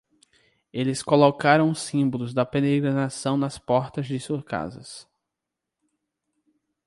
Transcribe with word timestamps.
Eles 0.73 1.03
colocaram 1.03 1.69
os 1.69 1.77
símbolos 1.81 2.33
da 2.33 2.43
peregrinação 2.43 3.37
nas 3.37 3.59
portas 3.59 4.07
de 4.07 4.19
suas 4.19 4.43
casas. 4.43 5.07